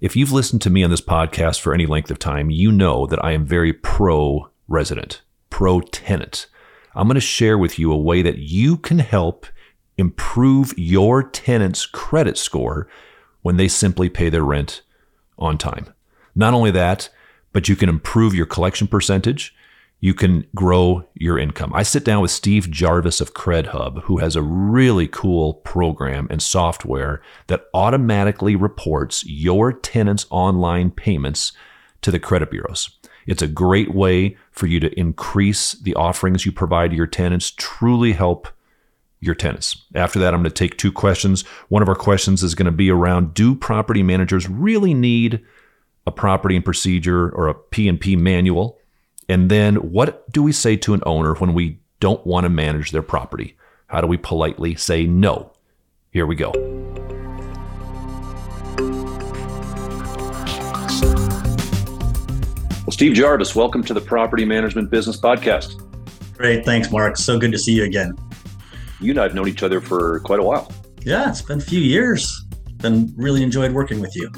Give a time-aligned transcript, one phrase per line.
[0.00, 3.04] If you've listened to me on this podcast for any length of time, you know
[3.06, 6.46] that I am very pro resident, pro tenant.
[6.94, 9.46] I'm going to share with you a way that you can help
[9.98, 12.88] improve your tenant's credit score
[13.42, 14.80] when they simply pay their rent
[15.38, 15.92] on time.
[16.34, 17.10] Not only that,
[17.52, 19.54] but you can improve your collection percentage.
[20.02, 21.72] You can grow your income.
[21.74, 26.42] I sit down with Steve Jarvis of CredHub, who has a really cool program and
[26.42, 31.52] software that automatically reports your tenants' online payments
[32.00, 32.96] to the credit bureaus.
[33.26, 37.50] It's a great way for you to increase the offerings you provide to your tenants,
[37.50, 38.48] truly help
[39.20, 39.84] your tenants.
[39.94, 41.42] After that, I'm going to take two questions.
[41.68, 45.44] One of our questions is going to be around do property managers really need
[46.06, 48.79] a property and procedure or a P&P manual?
[49.30, 52.90] And then what do we say to an owner when we don't want to manage
[52.90, 53.56] their property?
[53.86, 55.52] How do we politely say no?
[56.10, 56.50] Here we go.
[62.80, 65.80] Well, Steve Jarvis, welcome to the Property Management Business Podcast.
[66.36, 66.64] Great.
[66.64, 67.16] Thanks, Marc.
[67.16, 68.16] So good to see you again
[69.00, 70.72] you and I have known each other for quite a while.
[71.02, 72.44] Yeah, it's been a few years.
[72.78, 74.30] Been really enjoyed working with you.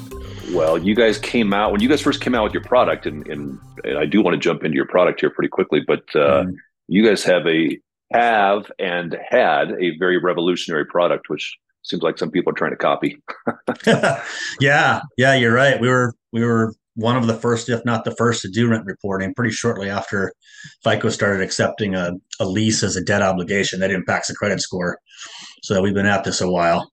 [0.53, 3.27] Well, you guys came out when you guys first came out with your product, and,
[3.27, 6.43] and, and I do want to jump into your product here pretty quickly, but uh,
[6.43, 6.55] mm.
[6.87, 7.79] you guys have a
[8.11, 12.77] have and had a very revolutionary product, which seems like some people are trying to
[12.77, 13.17] copy.
[14.59, 15.81] yeah, yeah, you're right.
[15.81, 18.85] We were we were one of the first, if not the first, to do rent
[18.85, 20.33] reporting pretty shortly after
[20.83, 24.99] FICO started accepting a, a lease as a debt obligation that impacts the credit score.
[25.63, 26.91] So we've been at this a while.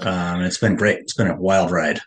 [0.00, 1.00] Um, and it's been great.
[1.00, 2.00] It's been a wild ride.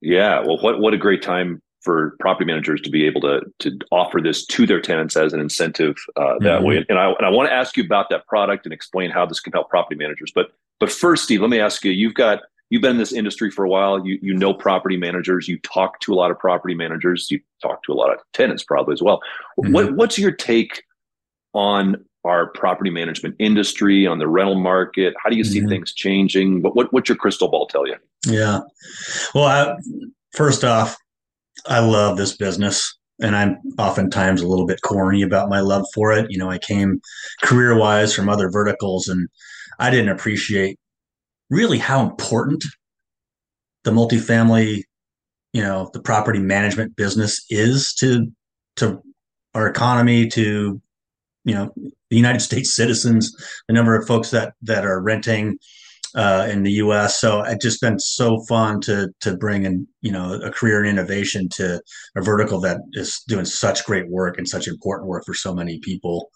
[0.00, 0.40] Yeah.
[0.40, 4.20] Well, what, what a great time for property managers to be able to, to offer
[4.20, 6.64] this to their tenants as an incentive uh, that mm-hmm.
[6.64, 6.86] way.
[6.88, 9.40] And I, and I want to ask you about that product and explain how this
[9.40, 10.32] can help property managers.
[10.34, 13.50] But, but first, Steve, let me ask you, you've got you've been in this industry
[13.50, 14.04] for a while.
[14.04, 15.48] You you know property managers.
[15.48, 17.30] You talk to a lot of property managers.
[17.30, 19.20] You talk to a lot of tenants probably as well.
[19.58, 19.72] Mm-hmm.
[19.72, 20.82] What what's your take
[21.52, 25.14] on our property management industry on the rental market?
[25.22, 25.68] How do you see mm-hmm.
[25.68, 26.62] things changing?
[26.62, 27.96] What, what what's your crystal ball tell you?
[28.26, 28.60] Yeah,
[29.34, 29.76] well, I,
[30.32, 30.96] first off,
[31.66, 32.96] I love this business.
[33.22, 36.26] And I'm oftentimes a little bit corny about my love for it.
[36.30, 37.00] You know, I came
[37.42, 39.28] career wise from other verticals and
[39.78, 40.80] I didn't appreciate
[41.48, 42.64] really how important
[43.84, 44.82] the multifamily,
[45.52, 48.26] you know, the property management business is to
[48.76, 49.00] to
[49.54, 50.80] our economy, to
[51.44, 51.72] you know,
[52.10, 53.34] the United States citizens,
[53.68, 55.58] the number of folks that that are renting
[56.14, 57.20] uh, in the U.S.
[57.20, 60.90] So it's just been so fun to to bring in you know a career in
[60.90, 61.80] innovation to
[62.16, 65.78] a vertical that is doing such great work and such important work for so many
[65.80, 66.30] people.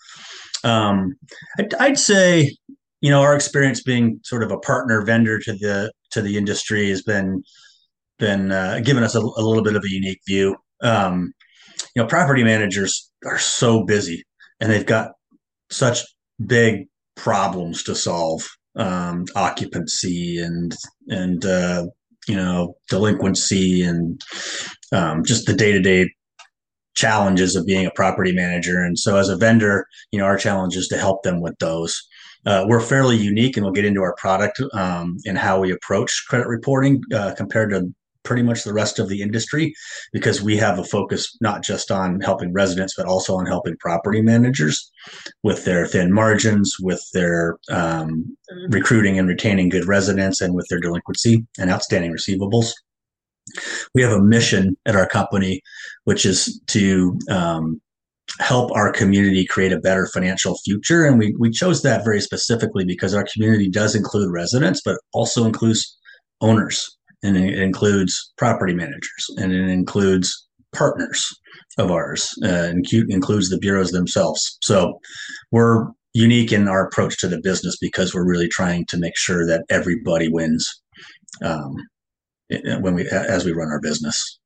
[0.64, 1.16] Um,
[1.58, 2.56] I'd, I'd say
[3.00, 6.88] you know our experience being sort of a partner vendor to the to the industry
[6.88, 7.42] has been
[8.18, 11.32] been uh, given us a, a, little bit of a unique view um,
[11.94, 14.24] you know property managers are so busy
[14.60, 15.12] and they've got
[15.70, 16.00] such
[16.44, 16.86] big
[17.16, 20.74] problems to solve um, occupancy and
[21.08, 21.86] and uh,
[22.26, 24.20] you know delinquency and
[24.92, 26.10] um, just the day-to-day
[26.94, 28.82] challenges of being a property manager.
[28.82, 32.00] And so as a vendor you know our challenge is to help them with those.
[32.46, 36.24] Uh, we're fairly unique, and we'll get into our product um, and how we approach
[36.28, 37.92] credit reporting uh, compared to
[38.28, 39.72] pretty much the rest of the industry
[40.12, 44.20] because we have a focus not just on helping residents but also on helping property
[44.20, 44.92] managers
[45.42, 48.36] with their thin margins with their um,
[48.68, 52.72] recruiting and retaining good residents and with their delinquency and outstanding receivables
[53.94, 55.62] we have a mission at our company
[56.04, 57.80] which is to um,
[58.40, 61.06] help our community create a better financial future.
[61.06, 65.46] And we, we chose that very specifically because our community does include residents, but also
[65.46, 65.96] includes
[66.42, 71.26] owners and it includes property managers and it includes partners
[71.78, 74.58] of ours uh, and includes the bureaus themselves.
[74.62, 74.98] So
[75.50, 79.46] we're unique in our approach to the business because we're really trying to make sure
[79.46, 80.82] that everybody wins
[81.42, 81.76] um,
[82.80, 84.38] when we as we run our business.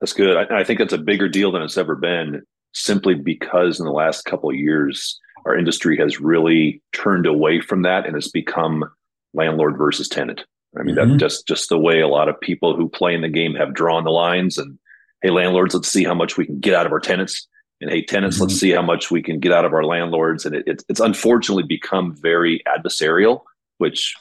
[0.00, 0.36] That's good.
[0.36, 2.42] I, I think that's a bigger deal than it's ever been
[2.72, 7.82] simply because in the last couple of years, our industry has really turned away from
[7.82, 8.84] that and it's become
[9.32, 10.44] landlord versus tenant.
[10.78, 11.10] I mean, mm-hmm.
[11.10, 13.74] that's just just the way a lot of people who play in the game have
[13.74, 14.58] drawn the lines.
[14.58, 14.78] And
[15.22, 17.46] hey, landlords, let's see how much we can get out of our tenants.
[17.80, 18.44] And hey, tenants, mm-hmm.
[18.44, 20.44] let's see how much we can get out of our landlords.
[20.44, 23.42] And it, it's it's unfortunately become very adversarial,
[23.78, 24.14] which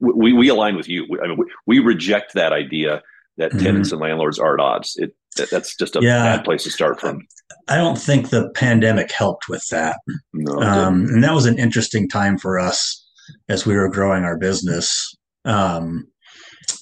[0.00, 1.06] we we align with you.
[1.22, 3.02] I mean, we, we reject that idea
[3.36, 3.64] that mm-hmm.
[3.64, 4.96] tenants and landlords are at odds.
[4.96, 7.26] It that's just a yeah, bad place to start from.
[7.68, 9.98] I don't think the pandemic helped with that.
[10.32, 13.04] No, um, and that was an interesting time for us
[13.48, 15.14] as we were growing our business.
[15.44, 16.06] Um,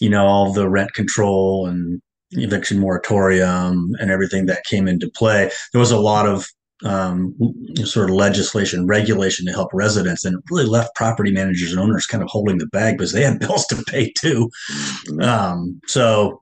[0.00, 2.00] you know, all the rent control and
[2.32, 6.46] eviction moratorium and everything that came into play, there was a lot of
[6.84, 7.34] um,
[7.84, 12.06] sort of legislation, regulation to help residents, and it really left property managers and owners
[12.06, 14.50] kind of holding the bag because they had bills to pay too.
[15.08, 15.22] Mm-hmm.
[15.22, 16.40] Um, so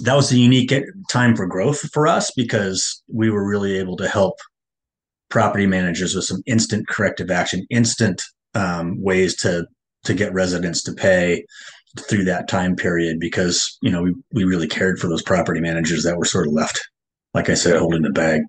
[0.00, 0.72] that was a unique
[1.10, 4.38] time for growth for us because we were really able to help
[5.28, 8.22] property managers with some instant corrective action, instant
[8.54, 9.66] um, ways to
[10.04, 11.44] to get residents to pay
[12.00, 16.02] through that time period because you know we, we really cared for those property managers
[16.04, 16.80] that were sort of left
[17.34, 17.78] like i said yeah.
[17.78, 18.42] holding the bag.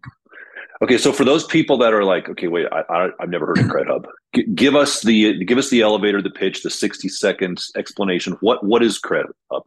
[0.81, 3.59] Okay so for those people that are like okay wait I, I, have never heard
[3.59, 4.05] of CredHub.
[4.35, 8.33] G- give us the give us the elevator the pitch the 60 seconds explanation.
[8.41, 9.63] What what is credit hub?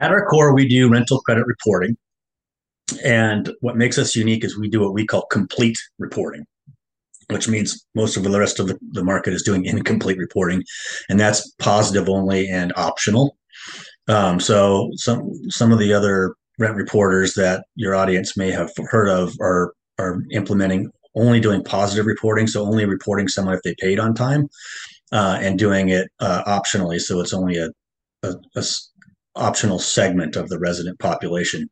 [0.00, 1.96] At our core we do rental credit reporting.
[3.04, 6.44] And what makes us unique is we do what we call complete reporting
[7.30, 10.62] which means most of the rest of the, the market is doing incomplete reporting,
[11.08, 13.36] and that's positive only and optional.
[14.08, 19.08] Um, so some some of the other rent reporters that your audience may have heard
[19.08, 24.00] of are are implementing only doing positive reporting, so only reporting someone if they paid
[24.00, 24.48] on time,
[25.12, 27.68] uh, and doing it uh, optionally, so it's only a,
[28.22, 28.64] a, a
[29.34, 31.68] optional segment of the resident population.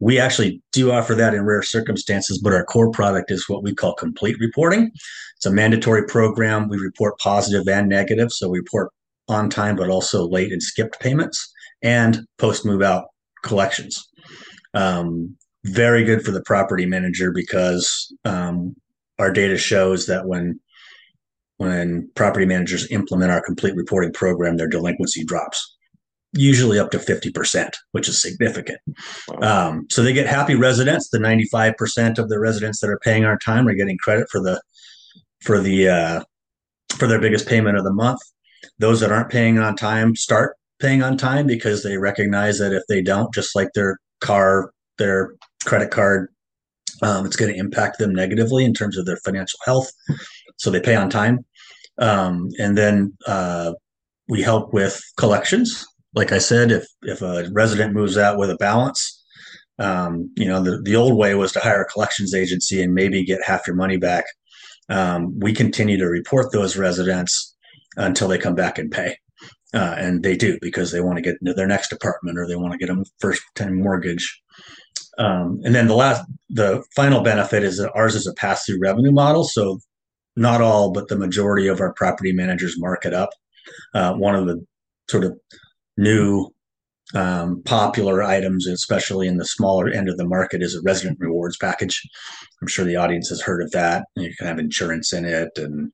[0.00, 3.74] We actually do offer that in rare circumstances, but our core product is what we
[3.74, 4.90] call complete reporting.
[5.36, 6.68] It's a mandatory program.
[6.68, 8.32] We report positive and negative.
[8.32, 8.90] So we report
[9.28, 11.52] on time, but also late and skipped payments
[11.82, 13.06] and post move out
[13.42, 14.02] collections.
[14.74, 18.74] Um, very good for the property manager because um,
[19.18, 20.60] our data shows that when
[21.58, 25.73] when property managers implement our complete reporting program, their delinquency drops
[26.34, 28.78] usually up to 50%, which is significant.
[29.28, 29.68] Wow.
[29.68, 31.08] Um, so they get happy residents.
[31.10, 34.60] The 95% of the residents that are paying our time are getting credit for the
[35.42, 36.24] for the uh,
[36.96, 38.20] for their biggest payment of the month.
[38.78, 42.82] Those that aren't paying on time start paying on time because they recognize that if
[42.88, 45.34] they don't, just like their car, their
[45.64, 46.28] credit card,
[47.02, 49.90] um, it's going to impact them negatively in terms of their financial health.
[50.56, 51.44] So they pay on time.
[51.98, 53.72] Um, and then uh,
[54.28, 58.56] we help with collections like I said, if if a resident moves out with a
[58.56, 59.24] balance,
[59.78, 63.24] um, you know, the, the old way was to hire a collections agency and maybe
[63.24, 64.24] get half your money back.
[64.88, 67.56] Um, we continue to report those residents
[67.96, 69.16] until they come back and pay.
[69.72, 72.54] Uh, and they do because they want to get into their next apartment or they
[72.54, 74.40] want to get a first time mortgage.
[75.18, 78.78] Um, and then the last, the final benefit is that ours is a pass through
[78.80, 79.42] revenue model.
[79.42, 79.80] So
[80.36, 83.30] not all, but the majority of our property managers mark it up.
[83.94, 84.64] Uh, one of the
[85.10, 85.36] sort of
[85.96, 86.50] new
[87.14, 91.56] um, popular items, especially in the smaller end of the market, is a resident rewards
[91.56, 92.02] package.
[92.60, 94.06] I'm sure the audience has heard of that.
[94.16, 95.92] You can have insurance in it, and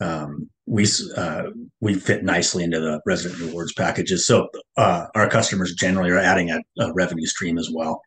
[0.00, 1.44] um, we uh,
[1.80, 4.26] we fit nicely into the resident rewards packages.
[4.26, 8.00] So uh, our customers generally are adding a, a, revenue stream as well.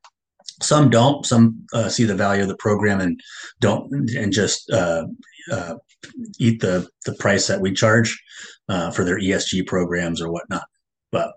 [0.62, 1.26] Some don't.
[1.26, 3.20] Some uh, see the value of the program and
[3.60, 5.06] don't, and just uh,
[5.52, 5.76] uh,
[6.40, 8.22] eat the the price that we charge
[8.70, 10.64] uh, for their ESG programs or whatnot.
[11.14, 11.32] But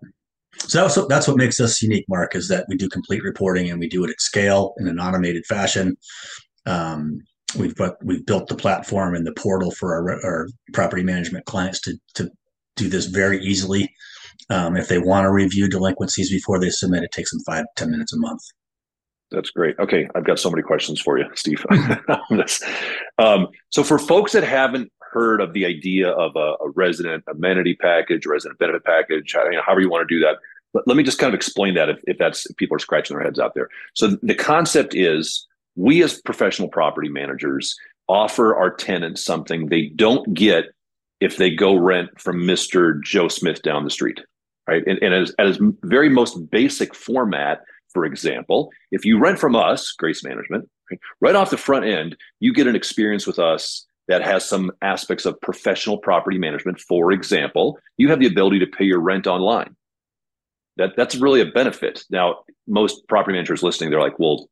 [0.58, 3.70] so that's what, that's what makes us unique, Marc, is that we do complete reporting
[3.70, 5.96] and we do it at scale in an automated fashion.
[6.64, 7.20] Um,
[7.56, 11.96] we've we've built the platform and the portal for our, our property management clients to
[12.14, 12.28] to
[12.74, 13.92] do this very easily.
[14.50, 17.90] Um, if they want to review delinquencies before they submit, it takes them five ten
[17.90, 18.40] minutes a month.
[19.30, 19.76] That's great.
[19.78, 21.64] Okay, I've got so many questions for you, Steve.
[23.18, 27.74] um, so for folks that haven't heard of the idea of a, a resident amenity
[27.74, 30.36] package, resident benefit package, you know, however you want to do that.
[30.74, 33.16] Let, let me just kind of explain that if, if that's if people are scratching
[33.16, 33.70] their heads out there.
[33.94, 37.74] So the concept is we as professional property managers
[38.08, 40.66] offer our tenants something they don't get
[41.20, 43.02] if they go rent from Mr.
[43.02, 44.20] Joe Smith down the street,
[44.68, 44.86] right?
[44.86, 47.62] And, and as, as very most basic format,
[47.94, 52.18] for example, if you rent from us, Grace Management, right, right off the front end,
[52.38, 56.80] you get an experience with us that has some aspects of professional property management.
[56.80, 59.76] For example, you have the ability to pay your rent online.
[60.76, 62.04] That that's really a benefit.
[62.10, 64.48] Now, most property managers listening, they're like, "Well,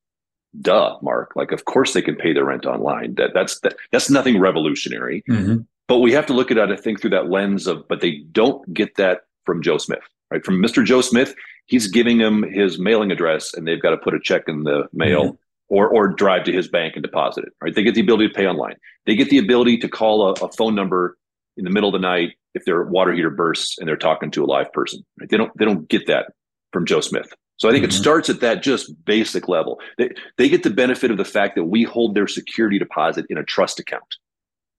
[0.60, 1.36] duh, Marc.
[1.36, 3.14] Like, of course they can pay their rent online.
[3.16, 5.62] That that's that, that's nothing revolutionary." Mm-hmm.
[5.86, 8.22] But we have to look at it, I think, through that lens of, but they
[8.32, 10.42] don't get that from Joe Smith, right?
[10.42, 10.82] From Mr.
[10.82, 11.34] Joe Smith,
[11.66, 14.88] he's giving them his mailing address, and they've got to put a check in the
[14.94, 15.24] mail.
[15.24, 15.34] Mm-hmm
[15.68, 17.52] or or drive to his bank and deposit it.
[17.60, 17.74] Right?
[17.74, 18.76] They get the ability to pay online.
[19.06, 21.16] They get the ability to call a, a phone number
[21.56, 24.44] in the middle of the night if their water heater bursts and they're talking to
[24.44, 25.04] a live person.
[25.20, 25.28] Right?
[25.28, 26.32] They don't they don't get that
[26.72, 27.32] from Joe Smith.
[27.56, 27.90] So I think mm-hmm.
[27.90, 29.80] it starts at that just basic level.
[29.98, 33.38] They they get the benefit of the fact that we hold their security deposit in
[33.38, 34.16] a trust account.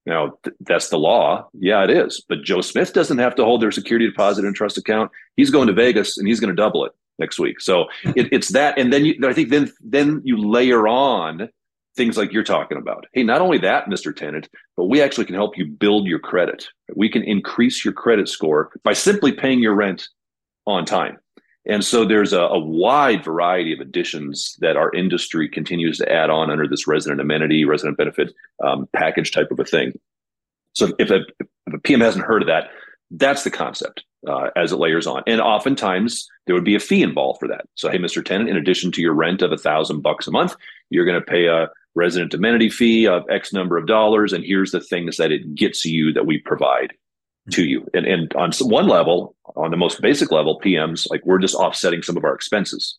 [0.05, 1.47] Now th- that's the law.
[1.53, 2.23] Yeah, it is.
[2.27, 5.11] But Joe Smith doesn't have to hold their security deposit in a trust account.
[5.35, 6.91] He's going to Vegas and he's going to double it.
[7.19, 7.61] Next week.
[7.61, 11.49] So it, it's that, and then you, I think then then you layer on
[11.95, 13.05] things like you're talking about.
[13.13, 14.15] Hey, not only that, Mr.
[14.15, 16.67] Tenant, but we actually can help you build your credit.
[16.95, 20.07] We can increase your credit score by simply paying your rent
[20.65, 21.17] on time.
[21.67, 26.29] And so there's a, a, wide variety of additions that our industry continues to add
[26.29, 29.93] on under this resident amenity, resident benefit um, package type of a thing.
[30.73, 32.69] So if a, if a PM hasn't heard of that,
[33.09, 35.23] that's the concept uh, as it layers on.
[35.27, 37.67] And oftentimes there would be a fee involved for that.
[37.75, 38.23] So, hey, Mr.
[38.23, 40.55] Tenant, in addition to your rent of a thousand bucks a month,
[40.89, 44.33] you're going to pay a resident amenity fee of X number of dollars.
[44.33, 46.93] And here's the things that it gets you that we provide
[47.51, 47.87] to you.
[47.93, 52.01] And, and on one level, on the most basic level, PMs, like we're just offsetting
[52.01, 52.97] some of our expenses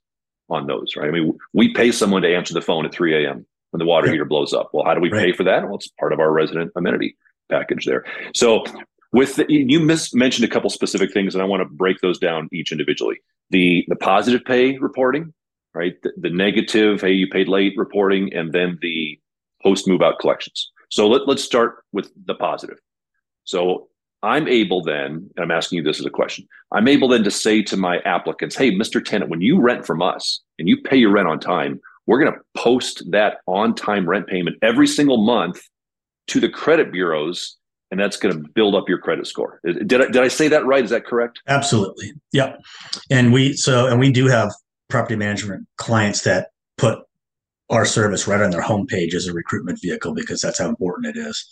[0.49, 1.09] on those, right?
[1.09, 3.45] I mean, we pay someone to answer the phone at 3 a.m.
[3.71, 4.71] when the water heater blows up.
[4.73, 5.27] Well, how do we right.
[5.27, 5.65] pay for that?
[5.65, 7.17] Well, it's part of our resident amenity
[7.51, 8.05] package there.
[8.35, 8.65] So
[9.13, 12.19] with the, you mis- mentioned a couple specific things, and I want to break those
[12.19, 13.17] down each individually.
[13.51, 15.33] The the positive pay reporting,
[15.75, 15.95] right?
[16.03, 19.19] The, the negative, hey, you paid late reporting, and then the
[19.63, 20.71] post move out collections.
[20.89, 22.79] So let, let's start with the positive.
[23.45, 23.89] So
[24.23, 27.31] I'm able then, and I'm asking you this as a question, I'm able then to
[27.31, 29.05] say to my applicants, hey, Mr.
[29.05, 32.33] Tenant, when you rent from us and you pay your rent on time, we're going
[32.33, 35.61] to post that on time rent payment every single month
[36.29, 37.57] to the credit bureaus
[37.91, 39.61] and that's going to build up your credit score.
[39.65, 40.85] Did I, did I say that right?
[40.85, 41.41] Is that correct?
[41.47, 42.13] Absolutely.
[42.33, 42.61] Yep.
[43.11, 44.53] And we so and we do have
[44.89, 47.01] property management clients that put
[47.71, 51.19] our service right on their homepage as a recruitment vehicle because that's how important it
[51.19, 51.45] is.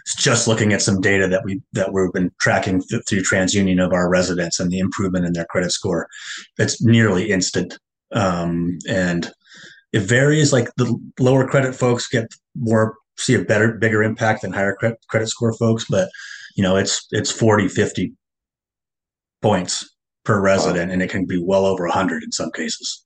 [0.00, 3.84] It's just looking at some data that we that we've been tracking th- through TransUnion
[3.84, 6.08] of our residents and the improvement in their credit score.
[6.58, 7.78] It's nearly instant,
[8.12, 9.30] um, and
[9.92, 10.52] it varies.
[10.52, 14.98] Like the lower credit folks get more see a better bigger impact than higher credit,
[15.08, 16.08] credit score folks but
[16.56, 18.12] you know it's it's 40 50
[19.42, 19.94] points
[20.24, 20.92] per resident wow.
[20.92, 23.04] and it can be well over 100 in some cases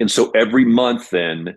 [0.00, 1.56] and so every month then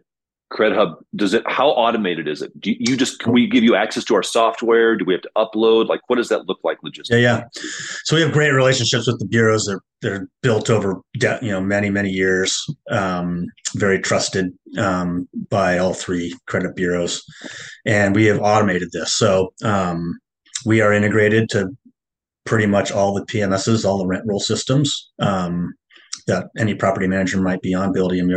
[0.53, 1.43] CredHub does it?
[1.47, 2.59] How automated is it?
[2.59, 4.95] Do you just can we give you access to our software?
[4.95, 5.87] Do we have to upload?
[5.87, 7.21] Like, what does that look like logistically?
[7.21, 7.43] Yeah, yeah.
[8.03, 9.65] So we have great relationships with the bureaus.
[9.65, 12.63] They're they're built over you know many many years.
[12.91, 17.23] Um, very trusted um, by all three credit bureaus,
[17.85, 19.13] and we have automated this.
[19.13, 20.19] So um,
[20.65, 21.69] we are integrated to
[22.45, 25.73] pretty much all the PMSs, all the rent roll systems um,
[26.27, 27.93] that any property manager might be on.
[27.93, 28.29] Buildium,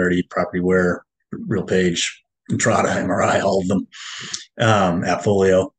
[1.34, 2.06] PropertyWare, RealPage,
[2.50, 3.86] Entrata, MRI, all of them,
[4.58, 5.70] um, Appfolio.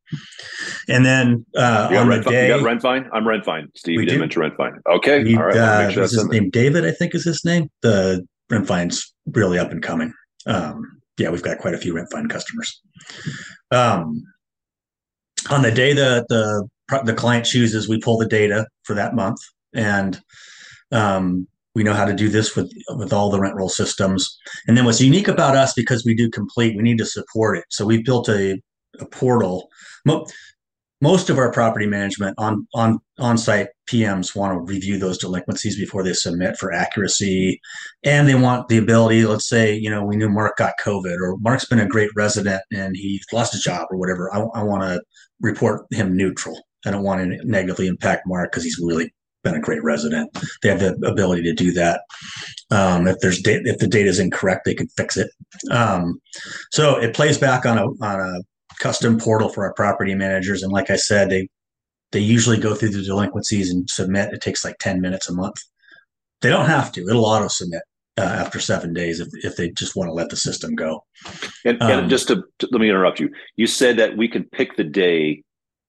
[0.88, 3.08] And then uh, on the day, you got Rentvine.
[3.14, 3.68] I'm Rentvine.
[3.76, 4.80] Steve, you didn't mention Rentvine.
[4.88, 5.56] Okay, we, all right.
[5.56, 7.70] Uh, sure his name David, I think is his name.
[7.82, 10.14] The Rentvine's really up and coming.
[10.48, 12.82] Um, yeah, we've got quite a few Rentvine customers.
[13.72, 14.24] Um,
[15.50, 16.68] on the day that the
[17.04, 19.40] the client chooses, we pull the data for that month,
[19.74, 20.20] and
[20.92, 24.38] um, we know how to do this with with all the rent roll systems.
[24.68, 27.66] And then what's unique about us, because we do complete, we need to support it.
[27.70, 28.60] So we've built a,
[29.00, 29.70] a portal.
[31.02, 35.78] Most of our property management on on on site PMs want to review those delinquencies
[35.78, 37.62] before they submit for accuracy,
[38.04, 39.26] and they want the ability.
[39.26, 42.62] Let's say you know we knew Marc got COVID, or Marc's been a great resident
[42.74, 44.34] and he lost his job or whatever.
[44.34, 45.02] I, I want to
[45.40, 46.60] report him neutral.
[46.86, 50.30] I don't want to negatively impact Mark because he's really been a great resident.
[50.62, 52.02] They have the ability to do that.
[52.72, 55.30] Um, if there's da- if the data is incorrect, they can fix it.
[55.72, 56.22] Um,
[56.72, 58.42] so it plays back on a on a
[58.80, 60.64] custom portal for our property managers.
[60.64, 61.48] And like I said, they
[62.12, 64.34] they usually go through the delinquencies and submit.
[64.34, 65.58] It takes like ten minutes a month.
[66.42, 67.08] They don't have to.
[67.08, 67.82] It'll auto submit.
[68.18, 71.06] Uh, after seven days, if, if they just want to let the system go.
[71.64, 74.44] And, um, and just to, to, let me interrupt you, you said that we can
[74.44, 75.42] pick the day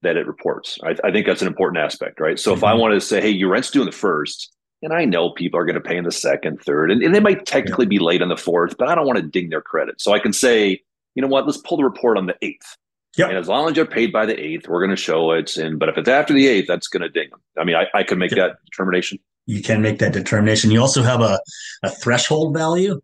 [0.03, 0.79] that it reports.
[0.83, 2.39] I, I think that's an important aspect, right?
[2.39, 2.59] So mm-hmm.
[2.59, 2.81] if I mm-hmm.
[2.81, 4.53] wanted to say, hey, your rent's due in the first,
[4.83, 7.21] and I know people are going to pay in the second, third, and, and they
[7.21, 7.91] might technically yeah.
[7.91, 10.01] be late on the fourth, but I don't want to ding their credit.
[10.01, 10.81] So I can say,
[11.15, 12.77] you know what, let's pull the report on the eighth.
[13.17, 13.29] Yep.
[13.29, 15.57] And as long as you're paid by the eighth, we're going to show it.
[15.57, 17.41] And but if it's after the eighth, that's going to ding them.
[17.59, 19.19] I mean, I, I can make that determination.
[19.47, 20.71] You can make that determination.
[20.71, 21.41] You also have a,
[21.83, 23.01] a threshold value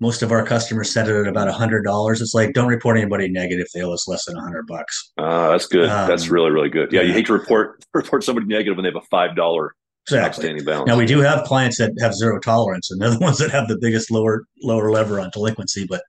[0.00, 2.20] most of our customers set it at about a hundred dollars.
[2.20, 5.12] It's like don't report anybody negative they owe us less than a hundred bucks.
[5.18, 5.88] Uh, that's good.
[5.88, 6.92] Um, that's really really good.
[6.92, 9.74] Yeah, yeah, you hate to report report somebody negative when they have a five dollar
[10.06, 10.28] exactly.
[10.28, 10.88] outstanding balance.
[10.88, 13.68] Now we do have clients that have zero tolerance, and they're the ones that have
[13.68, 15.86] the biggest lower lower lever on delinquency.
[15.88, 16.02] But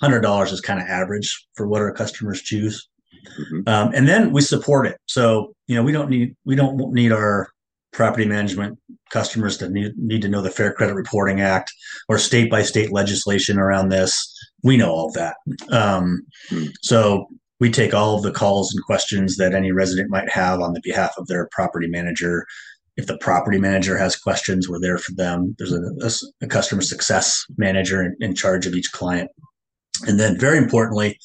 [0.00, 2.88] hundred dollars is kind of average for what our customers choose.
[3.38, 3.68] Mm-hmm.
[3.68, 4.98] Um, and then we support it.
[5.06, 7.48] So you know we don't need we don't need our
[7.92, 8.78] property management
[9.10, 11.72] customers that need, need to know the Fair Credit Reporting Act
[12.08, 14.34] or state by state legislation around this.
[14.62, 15.36] We know all of that.
[15.70, 16.66] Um, hmm.
[16.82, 17.26] So
[17.60, 20.80] we take all of the calls and questions that any resident might have on the
[20.82, 22.44] behalf of their property manager.
[22.96, 25.54] if the property manager has questions, we're there for them.
[25.58, 29.30] There's a, a, a customer success manager in, in, charge of each client.
[30.06, 31.18] And then, very importantly,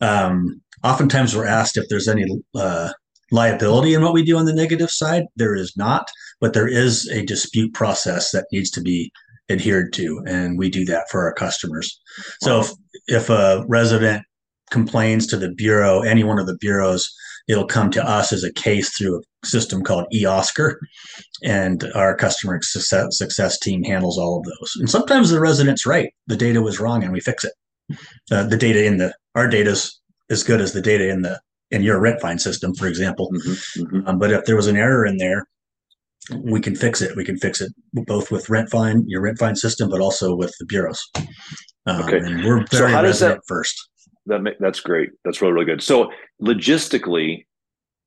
[0.00, 2.92] um, oftentimes we're asked if there's any uh,
[3.32, 5.24] liability in what we do on the negative side.
[5.36, 6.08] There is not,
[6.40, 9.10] but there is a dispute process that needs to be
[9.50, 12.00] adhered to, and we do that for our customers.
[12.42, 12.70] So if,
[13.08, 14.24] if a resident
[14.70, 17.12] complains to the bureau, any one of the bureaus,
[17.48, 20.76] it'll come to us as a case through a system called e-OSCAR,
[21.42, 24.76] and our customer success, success team handles all of those.
[24.78, 27.52] And sometimes the resident's right; the data was wrong, and we fix it.
[28.30, 31.40] Uh, the data in the our data's as good as the data in the
[31.72, 33.30] in your Rentvine system, for example.
[33.32, 34.08] Mm-hmm, mm-hmm.
[34.08, 35.48] Um, but if there was an error in there,
[36.44, 37.16] we can fix it.
[37.16, 41.00] We can fix it both with Rentvine, your Rentvine system, but also with the bureaus.
[41.86, 43.88] Um, okay, and we're very so how does that first?
[44.26, 45.10] That that's great.
[45.24, 45.82] That's really really good.
[45.82, 47.46] So logistically,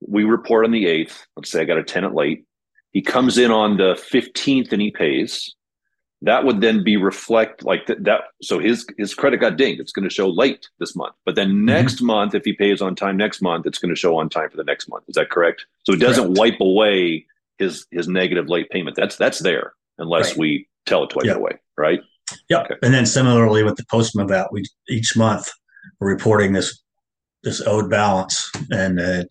[0.08, 1.26] we report on the eighth.
[1.36, 2.46] Let's say I got a tenant late.
[2.92, 5.54] He comes in on the fifteenth and he pays.
[6.26, 8.22] That would then be reflect like th- that.
[8.42, 9.80] So his his credit got dinged.
[9.80, 11.16] It's going to show late this month.
[11.24, 11.66] But then mm-hmm.
[11.66, 14.50] next month, if he pays on time next month, it's going to show on time
[14.50, 15.04] for the next month.
[15.08, 15.66] Is that correct?
[15.84, 16.40] So it doesn't correct.
[16.40, 17.26] wipe away
[17.58, 18.96] his his negative late payment.
[18.96, 20.38] That's that's there unless right.
[20.38, 21.38] we tell it to wipe yep.
[21.38, 22.02] away, right?
[22.50, 22.62] Yeah.
[22.62, 22.76] Okay.
[22.82, 25.52] And then similarly with the postman move out, we each month
[26.00, 26.82] we're reporting this
[27.44, 29.24] this owed balance, and uh,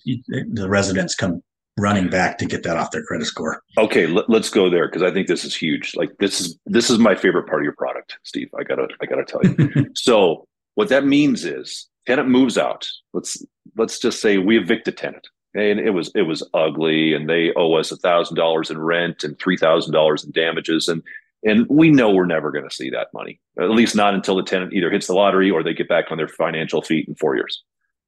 [0.52, 1.42] the residents come
[1.76, 3.62] running back to get that off their credit score.
[3.78, 5.94] Okay, let, us go there because I think this is huge.
[5.96, 8.48] Like this is this is my favorite part of your product, Steve.
[8.58, 9.90] I gotta I gotta tell you.
[9.94, 12.88] so what that means is tenant moves out.
[13.12, 13.44] Let's
[13.76, 17.52] let's just say we evict a tenant and it was it was ugly and they
[17.54, 21.02] owe us a thousand dollars in rent and three thousand dollars in damages and
[21.44, 24.42] and we know we're never going to see that money at least not until the
[24.42, 27.36] tenant either hits the lottery or they get back on their financial feet in four
[27.36, 27.62] years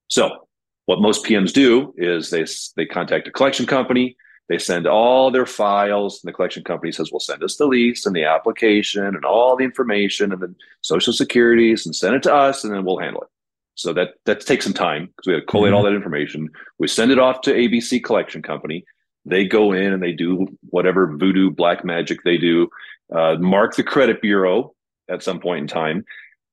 [0.08, 0.45] so
[0.86, 2.44] what most pms do is they
[2.76, 4.16] they contact a collection company
[4.48, 8.06] they send all their files and the collection company says well send us the lease
[8.06, 12.34] and the application and all the information and the social securities and send it to
[12.34, 13.28] us and then we'll handle it
[13.76, 15.76] so that that takes some time because we have to collate mm-hmm.
[15.76, 16.50] all that information.
[16.78, 18.84] We send it off to ABC Collection Company.
[19.24, 22.68] They go in and they do whatever voodoo black magic they do,
[23.14, 24.74] uh, mark the credit bureau
[25.08, 26.04] at some point in time,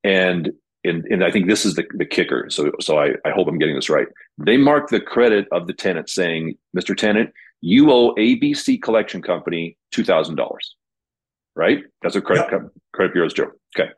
[0.04, 0.52] and
[0.84, 2.48] and, and I think this is the, the kicker.
[2.50, 4.08] So so I, I hope I'm getting this right.
[4.38, 6.96] They mark the credit of the tenant saying, Mr.
[6.96, 10.76] Tenant, you owe ABC Collection Company two thousand dollars.
[11.56, 11.84] Right?
[12.02, 12.62] That's what credit yep.
[12.94, 13.52] credit bureaus do.
[13.78, 13.92] Okay.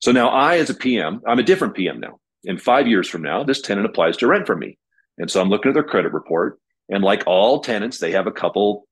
[0.00, 3.22] So now I, as a PM, I'm a different PM now in five years from
[3.22, 4.78] now, this tenant applies to rent from me.
[5.18, 6.58] And so I'm looking at their credit report.
[6.88, 8.86] And like all tenants, they have a couple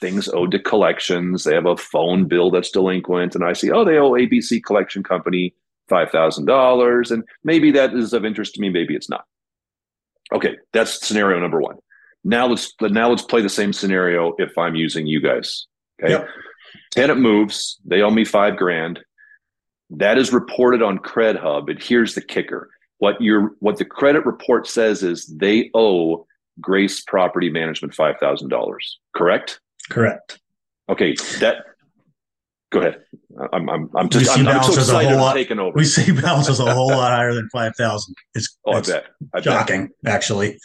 [0.00, 1.44] things owed to collections.
[1.44, 3.34] They have a phone bill that's delinquent.
[3.34, 5.54] And I see, oh, they owe ABC Collection Company
[5.90, 7.10] $5,000.
[7.10, 8.70] And maybe that is of interest to me.
[8.70, 9.24] Maybe it's not.
[10.32, 11.76] Okay, that's scenario number one.
[12.24, 15.66] Now let's now let's play the same scenario if I'm using you guys.
[16.02, 16.12] Okay.
[16.12, 16.28] Yep.
[16.90, 19.00] Tenant moves, they owe me five grand.
[19.90, 21.70] That is reported on CredHub.
[21.70, 26.26] And here's the kicker what your what the credit report says is they owe
[26.60, 28.98] Grace Property Management five thousand dollars.
[29.14, 29.60] Correct.
[29.90, 30.40] Correct.
[30.88, 31.14] Okay.
[31.40, 31.64] That.
[32.70, 33.04] Go ahead.
[33.52, 35.16] I'm I'm I'm just I'm, I'm so excited.
[35.16, 35.76] Lot, taking over.
[35.76, 38.16] We see balances a whole lot higher than five thousand.
[38.34, 39.06] It's oh, I bet.
[39.32, 40.14] I shocking, bet.
[40.14, 40.58] actually.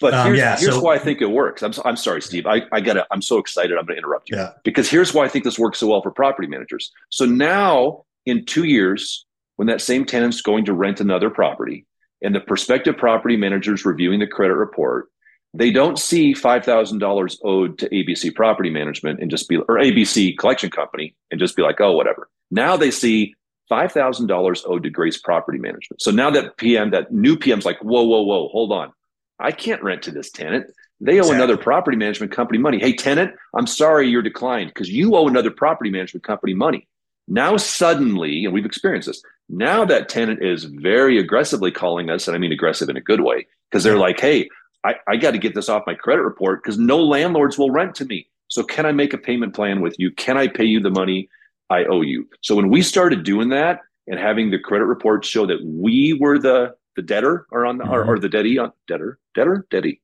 [0.00, 1.62] But um, here's, yeah, here's so, why I think it works.
[1.62, 2.46] I'm I'm sorry, Steve.
[2.46, 3.06] I I gotta.
[3.10, 3.76] I'm so excited.
[3.76, 4.36] I'm going to interrupt you.
[4.36, 4.52] Yeah.
[4.64, 6.90] Because here's why I think this works so well for property managers.
[7.10, 11.86] So now in two years, when that same tenant's going to rent another property
[12.22, 15.08] and the prospective property managers reviewing the credit report,
[15.52, 20.70] they don't see $5,000 owed to ABC property management and just be, or ABC collection
[20.70, 22.28] company and just be like, oh, whatever.
[22.50, 23.34] Now they see
[23.70, 26.02] $5,000 owed to Grace property management.
[26.02, 28.92] So now that PM, that new PM's like, whoa, whoa, whoa, hold on.
[29.38, 30.66] I can't rent to this tenant.
[31.00, 31.36] They owe exactly.
[31.36, 32.78] another property management company money.
[32.78, 36.86] Hey, tenant, I'm sorry you're declined because you owe another property management company money.
[37.26, 42.34] Now, suddenly, and we've experienced this, now that tenant is very aggressively calling us, and
[42.34, 44.48] I mean aggressive in a good way, because they're like, hey,
[44.84, 47.94] I, I got to get this off my credit report because no landlords will rent
[47.96, 48.28] to me.
[48.48, 50.10] So, can I make a payment plan with you?
[50.10, 51.28] Can I pay you the money
[51.68, 52.28] I owe you?
[52.40, 56.38] So, when we started doing that and having the credit report show that we were
[56.38, 57.92] the the debtor or on the mm-hmm.
[57.92, 60.00] or, or, the debtee on debtor, debtor, debtee.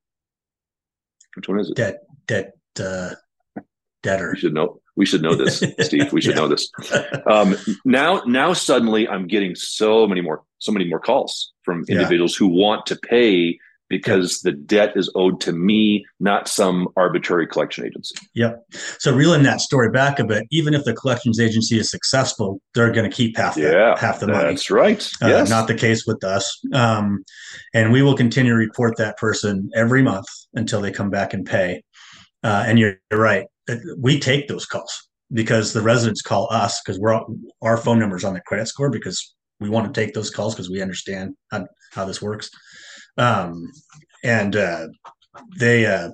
[1.35, 1.77] Which one is it?
[1.77, 3.15] Debt, debt, uh,
[4.03, 4.35] debtor.
[4.35, 6.12] You should know we should know this, Steve.
[6.12, 6.41] We should yeah.
[6.41, 6.71] know this.
[7.27, 12.33] Um, now, now suddenly, I'm getting so many more, so many more calls from individuals
[12.33, 12.47] yeah.
[12.47, 17.87] who want to pay because the debt is owed to me, not some arbitrary collection
[17.87, 18.16] agency.
[18.35, 18.64] Yep.
[18.99, 22.92] So reeling that story back a bit, even if the collections agency is successful, they're
[22.92, 24.49] going to keep half the yeah, half the money.
[24.49, 25.09] That's right.
[25.22, 25.49] Uh, yes.
[25.49, 26.61] Not the case with us.
[26.72, 27.25] Um,
[27.75, 31.46] and we will continue to report that person every month until they come back and
[31.46, 31.83] pay.
[32.42, 33.46] Uh, and you're, you're right
[33.99, 37.20] we take those calls because the residents call us because we're
[37.62, 40.70] our phone numbers on the credit score because we want to take those calls because
[40.70, 42.51] we understand how, how this works.
[43.19, 43.73] Um,
[44.23, 44.89] and uh,
[45.59, 46.11] they uh,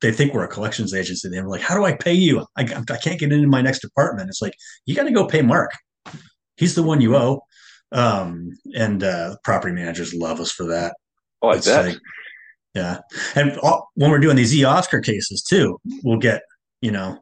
[0.00, 1.28] they think we're a collections agency.
[1.28, 2.46] They're like, "How do I pay you?
[2.56, 4.54] I, I can't get into my next department." It's like
[4.86, 5.70] you got to go pay Marc.
[6.56, 7.42] He's the one you owe.
[7.92, 10.94] Um, and uh, property managers love us for that.
[11.42, 11.86] Oh, I it's bet.
[11.86, 11.98] Like,
[12.74, 12.98] yeah,
[13.34, 16.42] and all, when we're doing these e Oscar cases too, we'll get
[16.80, 17.18] you know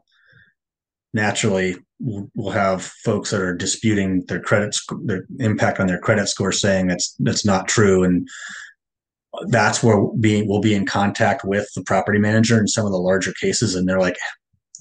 [1.15, 6.29] naturally we'll have folks that are disputing their credit sc- their impact on their credit
[6.29, 8.29] score saying that's that's not true and
[9.49, 12.99] that's where being we'll be in contact with the property manager in some of the
[12.99, 14.17] larger cases and they're like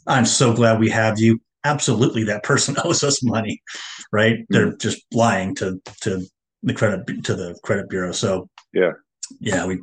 [0.08, 3.62] i'm so glad we have you absolutely that person owes us money
[4.12, 4.54] right mm-hmm.
[4.54, 6.26] they're just lying to to
[6.64, 8.92] the credit to the credit bureau so yeah
[9.40, 9.80] yeah we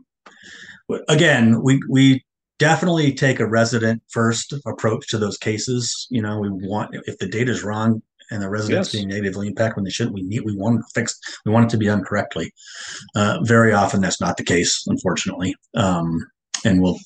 [1.09, 2.23] again we we
[2.59, 6.07] definitely take a resident first approach to those cases.
[6.11, 9.01] You know, we want if the data is wrong and the residents yes.
[9.01, 11.71] being negatively impacted when they shouldn't, we need we want to fix we want it
[11.71, 12.53] to be done correctly.
[13.15, 15.55] Uh, very often that's not the case, unfortunately.
[15.77, 16.19] Um,
[16.65, 16.99] and we'll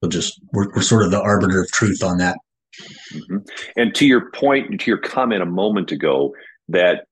[0.00, 2.36] we'll just we're, we're sort of the arbiter of truth on that.
[3.12, 3.38] Mm-hmm.
[3.76, 6.34] And to your point, to your comment a moment ago,
[6.68, 7.04] that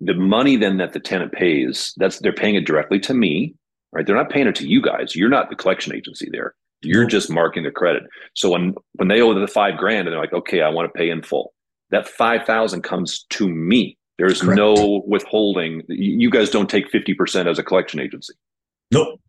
[0.00, 3.54] the money then that the tenant pays, that's they're paying it directly to me,
[3.92, 4.06] right?
[4.06, 5.14] They're not paying it to you guys.
[5.14, 6.54] You're not the collection agency there.
[6.82, 8.04] You're just marking the credit.
[8.34, 10.98] So when when they owe the five grand and they're like, okay, I want to
[10.98, 11.52] pay in full,
[11.90, 13.96] that five thousand comes to me.
[14.18, 14.56] There's Correct.
[14.56, 15.82] no withholding.
[15.88, 18.34] You guys don't take fifty percent as a collection agency.
[18.90, 19.20] Nope.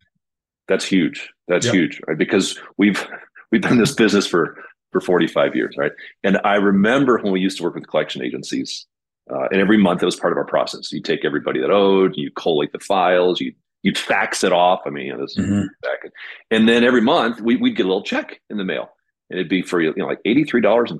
[0.68, 1.30] That's huge.
[1.48, 1.74] That's yep.
[1.74, 2.16] huge, right?
[2.16, 3.06] Because we've
[3.52, 4.56] we've done this business for
[4.92, 5.92] for 45 years, right?
[6.22, 8.86] And I remember when we used to work with collection agencies,
[9.30, 10.92] uh, and every month it was part of our process.
[10.92, 14.80] You take everybody that owed, you collate the files, you you'd fax it off.
[14.86, 15.66] I mean, you know, this mm-hmm.
[15.80, 16.12] back,
[16.50, 18.90] and then every month we, we'd get a little check in the mail,
[19.30, 20.90] and it'd be for you know like eighty three dollars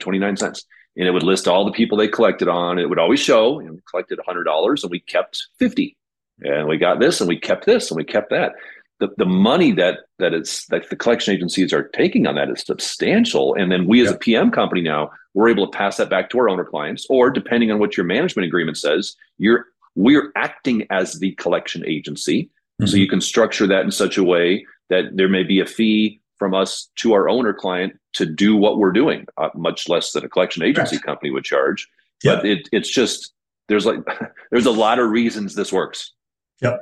[0.97, 2.79] and twenty nine cents, and it would list all the people they collected on.
[2.79, 5.97] It would always show you know, we collected hundred dollars and we kept fifty,
[6.41, 8.53] and we got this and we kept this and we kept that.
[9.01, 12.63] The, the money that that is that the collection agencies are taking on that is
[12.63, 14.17] substantial, and then we as yep.
[14.17, 17.31] a PM company now we're able to pass that back to our owner clients, or
[17.31, 22.51] depending on what your management agreement says, you're we're acting as the collection agency
[22.83, 22.91] Mm-hmm.
[22.91, 26.21] So you can structure that in such a way that there may be a fee
[26.43, 30.25] from us to our owner client to do what we're doing, uh, much less than
[30.25, 31.05] a collection agency right.
[31.05, 31.87] company would charge.
[32.25, 32.39] Yep.
[32.39, 33.33] But it, it's just
[33.69, 34.01] there's like
[34.51, 36.13] there's a lot of reasons this works.
[36.61, 36.81] Yep,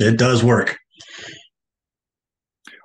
[0.00, 0.78] it does work.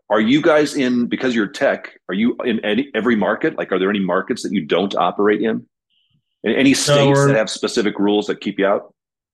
[0.09, 1.99] Are you guys in because you're tech?
[2.07, 3.57] Are you in any, every market?
[3.57, 5.65] Like, are there any markets that you don't operate in?
[6.45, 8.93] Any states so that have specific rules that keep you out?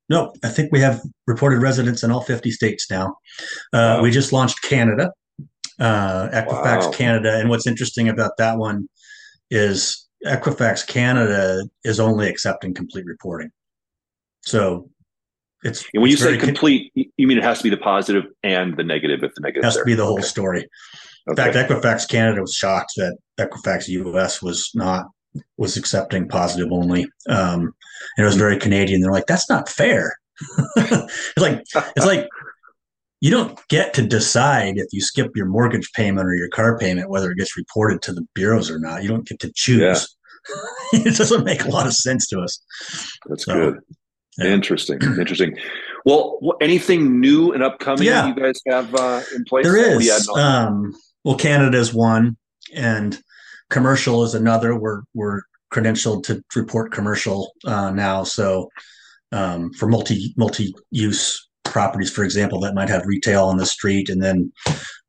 [0.09, 3.17] No, I think we have reported residents in all 50 states now.
[3.71, 4.01] Uh, wow.
[4.01, 5.11] We just launched Canada,
[5.81, 6.91] uh, Equifax wow.
[6.91, 7.37] Canada.
[7.37, 8.87] And what's interesting about that one
[9.49, 13.49] is Equifax Canada is only accepting complete reporting.
[14.43, 14.89] So
[15.63, 17.77] it's and when it's you say complete, con- you mean it has to be the
[17.77, 19.83] positive and the negative if the negative has there.
[19.83, 20.23] to be the whole okay.
[20.23, 20.67] story.
[21.27, 21.51] In okay.
[21.51, 25.05] fact, Equifax Canada was shocked that Equifax US was not
[25.57, 27.05] was accepting positive only.
[27.29, 27.73] Um,
[28.17, 29.01] and it was very Canadian.
[29.01, 30.13] They're like, that's not fair.
[30.75, 31.63] it's like
[31.95, 32.27] it's like
[33.21, 37.09] you don't get to decide if you skip your mortgage payment or your car payment
[37.09, 39.03] whether it gets reported to the bureaus or not.
[39.03, 39.79] You don't get to choose.
[39.79, 39.95] Yeah.
[40.93, 42.59] it doesn't make a lot of sense to us.
[43.27, 43.79] That's so, good.
[44.37, 44.47] Yeah.
[44.47, 44.99] Interesting.
[45.01, 45.55] Interesting.
[46.03, 48.27] Well, anything new and upcoming yeah.
[48.27, 49.65] you guys have uh, in place?
[49.65, 50.29] There is.
[50.29, 52.37] Um, well, Canada's one,
[52.73, 53.21] and
[53.69, 54.75] commercial is another.
[54.75, 58.23] We're we're credentialed to report commercial uh, now.
[58.23, 58.69] So
[59.31, 64.09] um, for multi multi use properties, for example, that might have retail on the street
[64.09, 64.51] and then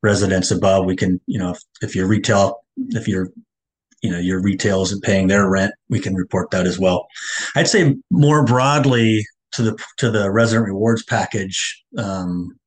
[0.01, 3.29] residents above, we can you know if, if your retail if your
[4.01, 7.07] you know your retail isn't paying their rent, we can report that as well.
[7.55, 11.83] I'd say more broadly to the to the resident rewards package.
[11.97, 12.57] Um,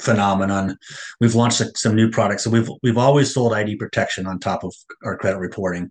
[0.00, 0.76] phenomenon.
[1.20, 2.44] We've launched some new products.
[2.44, 5.90] So we've we've always sold ID protection on top of our credit reporting.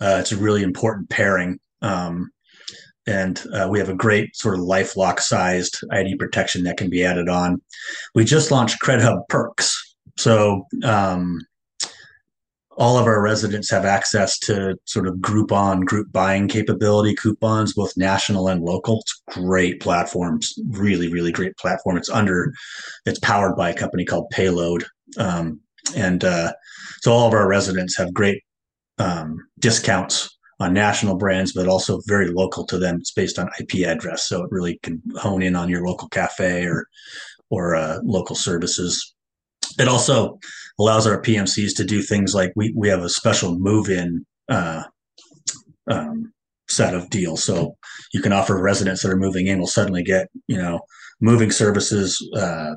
[0.00, 1.58] Uh, it's a really important pairing.
[1.80, 2.30] Um,
[3.06, 7.04] and uh, we have a great sort of LifeLock sized ID protection that can be
[7.04, 7.60] added on.
[8.14, 9.94] We just launched CredHub Perks.
[10.16, 11.40] So um,
[12.76, 17.96] all of our residents have access to sort of Groupon group buying capability coupons both
[17.96, 22.52] national and local it's great platforms really really great platform it's under
[23.06, 24.84] it's powered by a company called payload
[25.18, 25.60] um,
[25.96, 26.52] and uh,
[27.00, 28.42] so all of our residents have great
[28.98, 33.74] um, discounts on national brands but also very local to them it's based on ip
[33.86, 36.86] address so it really can hone in on your local cafe or
[37.50, 39.14] or uh, local services
[39.78, 40.38] it also
[40.78, 44.84] allows our PMCs to do things like we we have a special move-in uh,
[45.88, 46.32] um,
[46.68, 47.44] set of deals.
[47.44, 47.76] So
[48.12, 50.80] you can offer residents that are moving in will suddenly get you know
[51.20, 52.74] moving services, uh,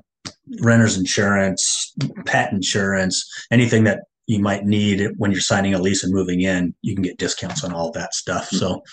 [0.61, 1.93] renters insurance,
[2.25, 6.75] pet insurance, anything that you might need when you're signing a lease and moving in.
[6.83, 8.45] You can get discounts on all that stuff.
[8.45, 8.57] Mm-hmm.
[8.57, 8.83] So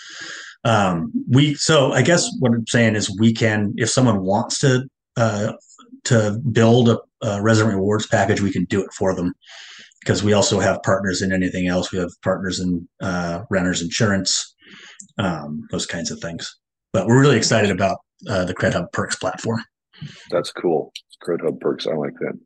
[0.63, 4.87] um, we so I guess what I'm saying is we can if someone wants to
[5.15, 5.53] uh,
[6.05, 9.31] to build a, a resident rewards package, we can do it for them
[10.01, 11.91] because we also have partners in anything else.
[11.91, 14.55] We have partners in uh, renters insurance,
[15.19, 16.51] um, those kinds of things.
[16.93, 19.61] But we're really excited about uh, the CredHub Perks platform.
[20.31, 20.91] That's cool.
[21.23, 21.85] CredHub Perks.
[21.85, 22.39] I like that.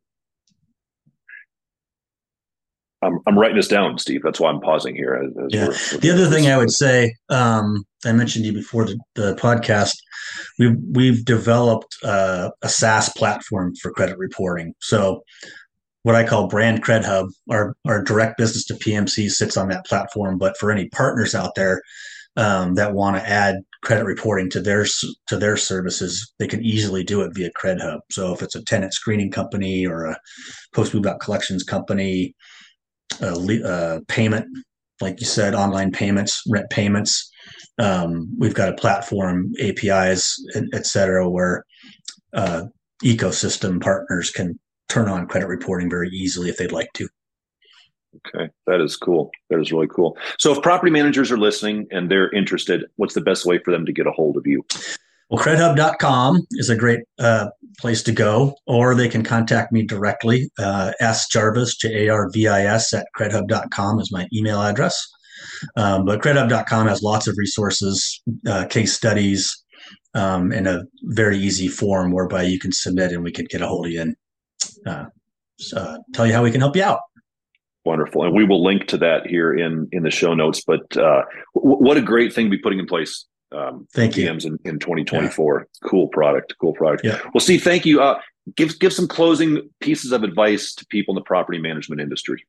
[3.02, 4.22] I'm, I'm writing this down, Steve.
[4.24, 5.16] That's why I'm pausing here.
[5.16, 5.68] As, as yeah.
[5.68, 9.96] We're, the other thing I would say, um, I mentioned you before the, the podcast.
[10.60, 14.74] We've we've developed uh, a SaaS platform for credit reporting.
[14.82, 15.24] So,
[16.04, 20.38] what I call Brand CredHub, our our direct business to PMC sits on that platform.
[20.38, 21.82] But for any partners out there
[22.38, 24.86] um, that want to add credit reporting to their
[25.28, 28.00] to their services, they can easily do it via CredHub.
[28.12, 30.20] So, if it's a tenant screening company or a
[30.76, 32.36] post move out collections company
[33.22, 34.46] uh, uh, payment,
[35.00, 37.30] like you said, online payments, rent payments.
[37.80, 40.44] Um, we've got a platform, APIs,
[40.74, 41.66] et cetera, where
[42.34, 42.66] uh,
[43.04, 47.08] ecosystem partners can turn on credit reporting very easily if they'd like to.
[48.28, 49.32] Okay, that is cool.
[49.50, 50.18] That is really cool.
[50.38, 53.86] So, if property managers are listening and they're interested, what's the best way for them
[53.86, 54.66] to get a hold of you?
[55.32, 57.48] Well, credhub.com is a great uh,
[57.80, 60.52] place to go, or they can contact me directly.
[60.60, 65.02] Uh, S Jarvis, J A R V I S, at credhub.com is my email address.
[65.78, 69.58] Um, but credhub.com has lots of resources, uh, case studies,
[70.16, 73.68] um, and a very easy form whereby you can submit and we can get a
[73.68, 74.16] hold of you and
[74.86, 75.06] uh,
[75.74, 77.00] uh, tell you how we can help you out.
[77.86, 80.62] Wonderful, and we will link to that here in in the show notes.
[80.68, 81.22] But uh,
[81.56, 84.30] w- what a great thing to be putting in place um, thank you.
[84.30, 85.60] in, in 2024.
[85.60, 85.90] Yeah.
[85.90, 86.56] Cool product.
[86.60, 87.04] Cool product.
[87.04, 87.20] Yeah.
[87.34, 88.02] Well, Steve, thank you.
[88.02, 88.20] Uh,
[88.56, 92.44] give give some closing pieces of advice to people in the property management industry.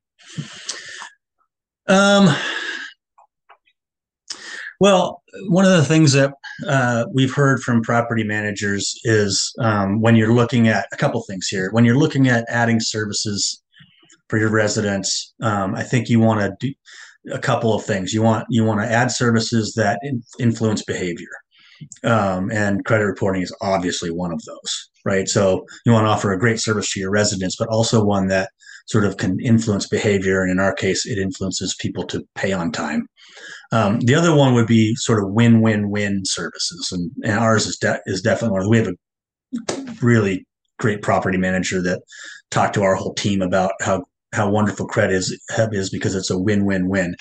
[1.88, 2.34] Um.
[4.80, 6.34] Well, one of the things that
[6.66, 11.46] uh, we've heard from property managers is um, when you're looking at a couple things
[11.46, 11.70] here.
[11.70, 13.62] When you're looking at adding services
[14.28, 16.74] for your residents, um, I think you want to do
[17.30, 18.12] a couple of things.
[18.12, 21.28] You want you want to add services that in, influence behavior,
[22.04, 25.28] um, and credit reporting is obviously one of those, right?
[25.28, 28.50] So you want to offer a great service to your residents, but also one that
[28.86, 30.42] sort of can influence behavior.
[30.42, 33.06] And in our case, it influences people to pay on time.
[33.70, 38.00] Um, the other one would be sort of win-win-win services, and, and ours is de-
[38.06, 38.68] is definitely one.
[38.70, 40.46] We have a really
[40.78, 42.02] great property manager that
[42.50, 46.30] talked to our whole team about how how wonderful credit is Hub is because it's
[46.30, 47.14] a win-win-win.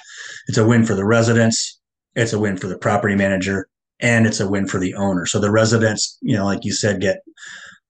[0.47, 1.79] It's a win for the residents,
[2.15, 3.67] it's a win for the property manager,
[3.99, 5.25] and it's a win for the owner.
[5.25, 7.19] So the residents, you know, like you said, get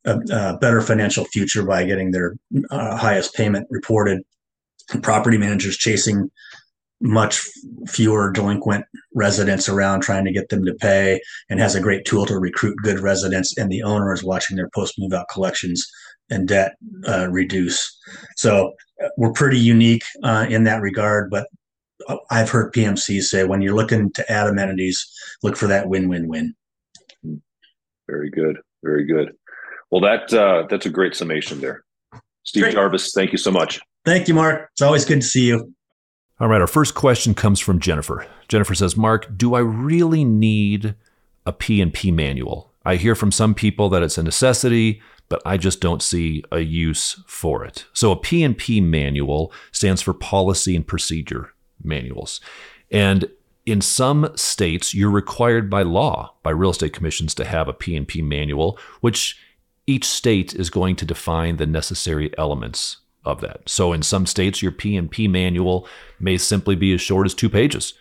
[0.05, 2.35] a, a better financial future by getting their
[2.69, 4.21] uh, highest payment reported.
[5.01, 6.29] Property managers chasing
[7.01, 7.41] much
[7.87, 12.25] fewer delinquent residents around trying to get them to pay and has a great tool
[12.25, 15.85] to recruit good residents and the owner is watching their post move out collections
[16.29, 16.75] and debt
[17.07, 17.97] uh, reduce
[18.37, 18.71] so
[19.17, 21.29] we're pretty unique uh, in that regard.
[21.29, 21.47] But
[22.29, 25.05] I've heard PMC say when you're looking to add amenities,
[25.43, 26.53] look for that win-win-win.
[28.07, 29.33] Very good, very good.
[29.89, 31.83] Well, that uh, that's a great summation there,
[32.43, 32.73] Steve great.
[32.73, 33.11] Jarvis.
[33.13, 33.79] Thank you so much.
[34.05, 34.69] Thank you, Marc.
[34.73, 35.73] It's always good to see you.
[36.39, 38.25] All right, our first question comes from Jennifer.
[38.47, 40.95] Jennifer says, "Marc, do I really need
[41.45, 42.70] a P&P manual?
[42.85, 46.59] I hear from some people that it's a necessity, but I just don't see a
[46.59, 47.85] use for it.
[47.93, 52.41] So a P&P manual stands for policy and procedure manuals.
[52.91, 53.29] And
[53.65, 58.21] in some states, you're required by law, by real estate commissions, to have a P&P
[58.21, 59.39] manual, which
[59.87, 63.69] each state is going to define the necessary elements of that.
[63.69, 65.87] So in some states, your P&P manual
[66.19, 67.93] may simply be as short as two pages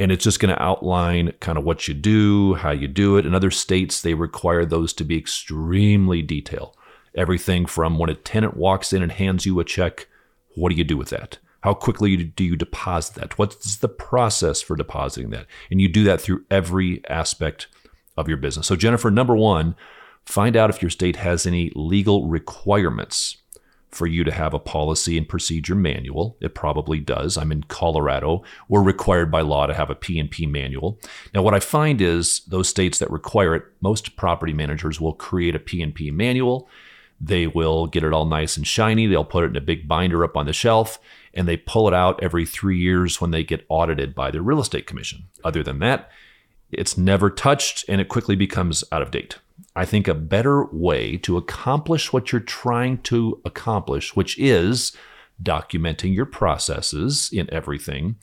[0.00, 3.26] and it's just going to outline kind of what you do, how you do it.
[3.26, 6.74] In other states, they require those to be extremely detailed.
[7.14, 10.08] Everything from when a tenant walks in and hands you a check,
[10.56, 11.38] what do you do with that?
[11.60, 13.38] How quickly do you deposit that?
[13.38, 15.46] What's the process for depositing that?
[15.70, 17.66] And you do that through every aspect
[18.16, 18.66] of your business.
[18.66, 19.76] So, Jennifer, number one,
[20.24, 23.36] find out if your state has any legal requirements
[23.90, 26.36] for you to have a policy and procedure manual.
[26.40, 27.36] It probably does.
[27.36, 28.42] I'm in Colorado.
[28.68, 31.00] We're required by law to have a P&P manual.
[31.34, 35.54] Now, what I find is those states that require it, most property managers will create
[35.54, 36.68] a P&P manual.
[37.20, 39.06] They will get it all nice and shiny.
[39.06, 40.98] They'll put it in a big binder up on the shelf
[41.34, 44.60] and they pull it out every three years when they get audited by the real
[44.60, 45.24] estate commission.
[45.44, 46.10] Other than that,
[46.72, 49.38] it's never touched and it quickly becomes out of date.
[49.74, 54.96] I think a better way to accomplish what you're trying to accomplish, which is
[55.42, 58.16] documenting your processes in everything,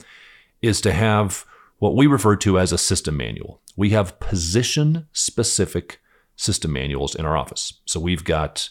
[0.62, 1.46] is to have
[1.80, 3.62] what we refer to as a system manual.
[3.76, 6.00] We have position specific
[6.36, 7.74] system manuals in our office.
[7.86, 8.70] So we've got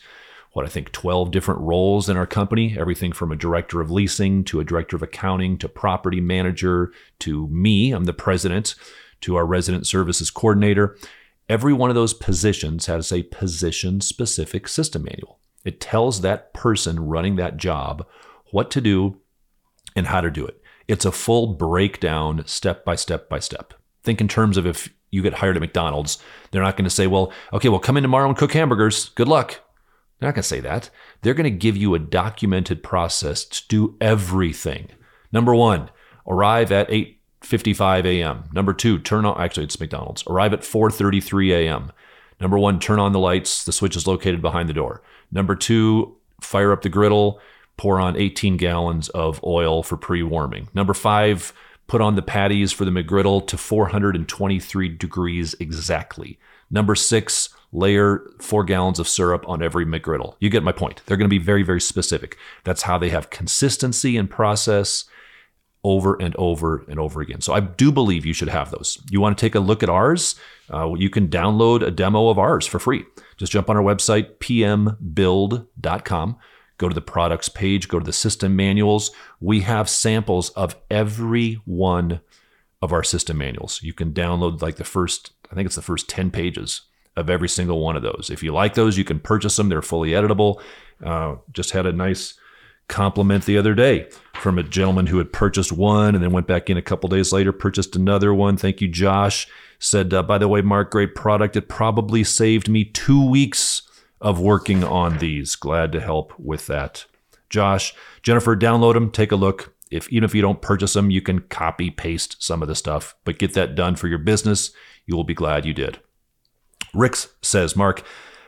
[0.52, 4.42] what I think 12 different roles in our company, everything from a director of leasing
[4.44, 8.74] to a director of accounting to property manager to me, I'm the president,
[9.20, 10.96] to our resident services coordinator.
[11.48, 15.38] Every one of those positions has a position specific system manual.
[15.64, 18.06] It tells that person running that job
[18.50, 19.20] what to do
[19.94, 20.60] and how to do it.
[20.88, 23.74] It's a full breakdown, step by step by step.
[24.02, 26.18] Think in terms of if you get hired at McDonald's,
[26.50, 29.08] they're not going to say, well, okay, well, come in tomorrow and cook hamburgers.
[29.10, 29.60] Good luck.
[30.18, 30.90] They're not going to say that.
[31.22, 34.88] They're going to give you a documented process to do everything.
[35.32, 35.90] Number one,
[36.26, 36.90] arrive at
[37.48, 38.44] 8.55 a.m.
[38.52, 40.24] Number two, turn on, actually, it's McDonald's.
[40.26, 41.92] Arrive at 4.33 a.m.
[42.40, 43.64] Number one, turn on the lights.
[43.64, 45.02] The switch is located behind the door.
[45.30, 47.40] Number two, fire up the griddle
[47.76, 50.68] pour on 18 gallons of oil for pre-warming.
[50.74, 51.52] Number five,
[51.86, 56.38] put on the patties for the McGriddle to 423 degrees exactly.
[56.70, 60.36] Number six, layer four gallons of syrup on every McGriddle.
[60.40, 61.02] You get my point.
[61.06, 62.36] They're going to be very, very specific.
[62.64, 65.04] That's how they have consistency and process
[65.86, 67.40] over and over and over again.
[67.40, 68.98] So I do believe you should have those.
[69.08, 70.34] You want to take a look at ours?
[70.72, 73.04] Uh, you can download a demo of ours for free.
[73.36, 76.36] Just jump on our website, pmbuild.com
[76.78, 79.10] go to the products page, go to the system manuals.
[79.40, 82.20] We have samples of every one
[82.82, 83.82] of our system manuals.
[83.82, 86.82] You can download like the first, I think it's the first 10 pages
[87.16, 88.28] of every single one of those.
[88.30, 89.68] If you like those, you can purchase them.
[89.68, 90.60] They're fully editable.
[91.02, 92.34] Uh, just had a nice
[92.88, 96.70] compliment the other day from a gentleman who had purchased one and then went back
[96.70, 98.56] in a couple days later, purchased another one.
[98.56, 99.48] Thank you, Josh.
[99.78, 101.56] Said, uh, by the way, Marc, great product.
[101.56, 103.82] It probably saved me two weeks
[104.20, 105.56] of working on these.
[105.56, 107.06] Glad to help with that.
[107.50, 109.74] Josh, Jennifer, download them, take a look.
[109.90, 113.14] If even if you don't purchase them, you can copy paste some of the stuff,
[113.24, 114.72] but get that done for your business.
[115.06, 116.00] You will be glad you did.
[116.92, 118.02] Ricks says, Marc,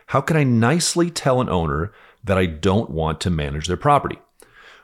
[0.06, 1.92] how can I nicely tell an owner
[2.24, 4.18] that I don't want to manage their property?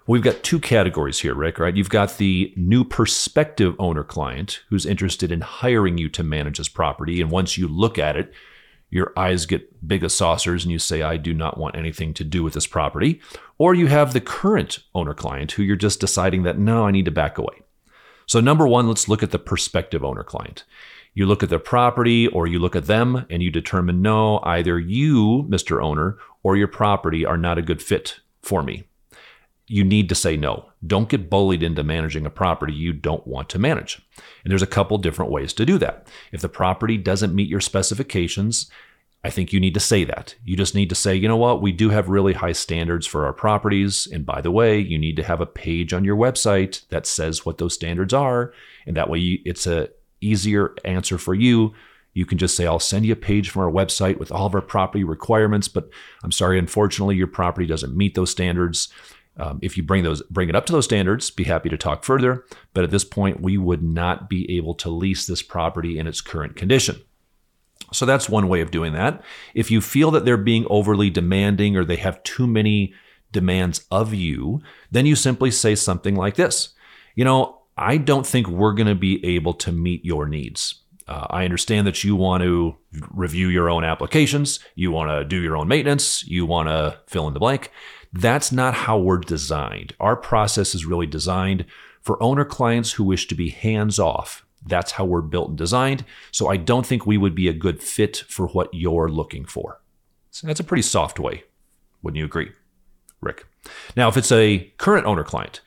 [0.06, 1.74] We've got two categories here, Rick, right?
[1.74, 6.68] You've got the new prospective owner client who's interested in hiring you to manage his
[6.68, 7.22] property.
[7.22, 8.30] And once you look at it,
[8.90, 12.24] your eyes get big as saucers and you say, I do not want anything to
[12.24, 13.22] do with this property.
[13.56, 17.06] Or you have the current owner client who you're just deciding that, no, I need
[17.06, 17.62] to back away.
[18.26, 20.64] So, number one, let's look at the prospective owner client.
[21.14, 24.78] You look at their property or you look at them and you determine, no, either
[24.78, 25.82] you, Mr.
[25.82, 28.84] Owner, or your property are not a good fit for me.
[29.74, 30.66] You need to say no.
[30.86, 34.00] Don't get bullied into managing a property you don't want to manage.
[34.44, 36.06] And there's a couple different ways to do that.
[36.30, 38.70] If the property doesn't meet your specifications,
[39.24, 40.36] I think you need to say that.
[40.44, 43.26] You just need to say, you know what, we do have really high standards for
[43.26, 44.06] our properties.
[44.12, 47.44] And by the way, you need to have a page on your website that says
[47.44, 48.52] what those standards are.
[48.86, 49.88] And that way it's a
[50.20, 51.74] easier answer for you.
[52.12, 54.54] You can just say, I'll send you a page from our website with all of
[54.54, 55.90] our property requirements, but
[56.22, 58.88] I'm sorry, unfortunately, your property doesn't meet those standards.
[59.36, 62.04] Um, if you bring those bring it up to those standards, be happy to talk
[62.04, 62.44] further.
[62.72, 66.20] But at this point, we would not be able to lease this property in its
[66.20, 67.00] current condition.
[67.92, 69.22] So that's one way of doing that.
[69.54, 72.94] If you feel that they're being overly demanding or they have too many
[73.32, 76.70] demands of you, then you simply say something like this
[77.14, 80.80] You know, I don't think we're going to be able to meet your needs.
[81.06, 82.76] Uh, I understand that you want to
[83.10, 87.28] review your own applications, you want to do your own maintenance, you want to fill
[87.28, 87.70] in the blank.
[88.14, 89.94] That's not how we're designed.
[89.98, 91.66] Our process is really designed
[92.00, 94.46] for owner clients who wish to be hands off.
[94.64, 96.04] That's how we're built and designed.
[96.30, 99.80] So I don't think we would be a good fit for what you're looking for.
[100.30, 101.42] So that's a pretty soft way.
[102.02, 102.52] Wouldn't you agree,
[103.20, 103.46] Rick?
[103.96, 105.60] Now, if it's a current owner client,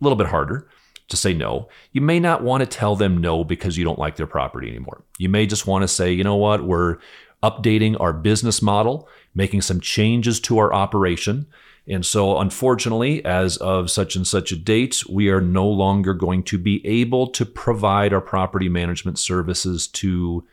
[0.00, 0.68] a little bit harder
[1.08, 1.68] to say no.
[1.92, 5.04] You may not want to tell them no because you don't like their property anymore.
[5.18, 6.98] You may just want to say, you know what, we're
[7.42, 11.46] updating our business model, making some changes to our operation.
[11.86, 16.42] And so, unfortunately, as of such and such a date, we are no longer going
[16.44, 20.46] to be able to provide our property management services to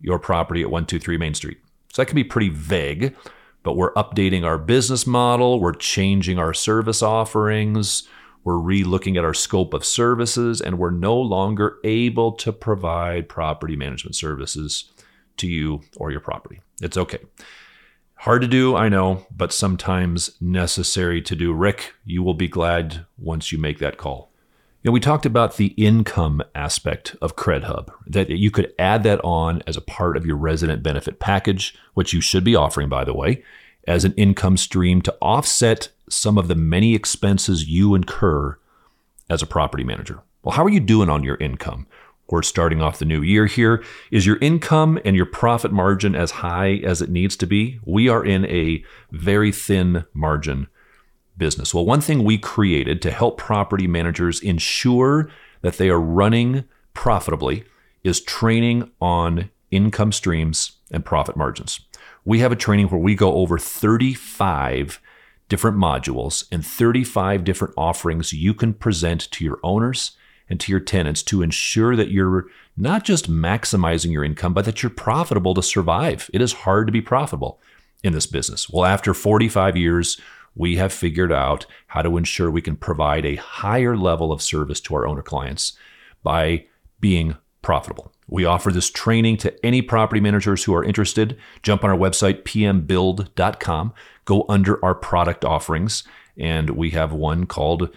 [0.00, 1.58] your property at 123 Main Street.
[1.92, 3.14] So, that can be pretty vague,
[3.62, 8.08] but we're updating our business model, we're changing our service offerings,
[8.42, 13.28] we're re looking at our scope of services, and we're no longer able to provide
[13.28, 14.90] property management services
[15.36, 16.60] to you or your property.
[16.80, 17.18] It's okay.
[18.24, 21.54] Hard to do, I know, but sometimes necessary to do.
[21.54, 24.30] Rick, you will be glad once you make that call.
[24.82, 29.24] You know, we talked about the income aspect of CredHub, that you could add that
[29.24, 33.04] on as a part of your resident benefit package, which you should be offering, by
[33.04, 33.42] the way,
[33.88, 38.58] as an income stream to offset some of the many expenses you incur
[39.30, 40.20] as a property manager.
[40.42, 41.86] Well, how are you doing on your income?
[42.30, 43.82] We're starting off the new year here.
[44.10, 47.80] Is your income and your profit margin as high as it needs to be?
[47.84, 50.68] We are in a very thin margin
[51.36, 51.74] business.
[51.74, 55.28] Well, one thing we created to help property managers ensure
[55.62, 56.64] that they are running
[56.94, 57.64] profitably
[58.04, 61.80] is training on income streams and profit margins.
[62.24, 65.00] We have a training where we go over 35
[65.48, 70.12] different modules and 35 different offerings you can present to your owners
[70.50, 72.46] and to your tenants to ensure that you're
[72.76, 76.28] not just maximizing your income, but that you're profitable to survive.
[76.34, 77.60] It is hard to be profitable
[78.02, 78.68] in this business.
[78.68, 80.20] Well, after 45 years,
[80.54, 84.80] we have figured out how to ensure we can provide a higher level of service
[84.80, 85.74] to our owner clients
[86.22, 86.66] by
[86.98, 88.12] being profitable.
[88.26, 91.38] We offer this training to any property managers who are interested.
[91.62, 93.94] Jump on our website, pmbuild.com,
[94.24, 96.04] go under our product offerings,
[96.36, 97.90] and we have one called